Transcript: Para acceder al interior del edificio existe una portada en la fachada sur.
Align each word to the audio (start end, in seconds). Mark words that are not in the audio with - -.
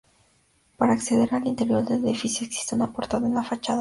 Para 0.77 0.93
acceder 0.93 1.31
al 1.35 1.45
interior 1.45 1.85
del 1.85 2.03
edificio 2.03 2.43
existe 2.47 2.73
una 2.73 2.91
portada 2.91 3.27
en 3.27 3.35
la 3.35 3.43
fachada 3.43 3.59
sur. 3.61 3.69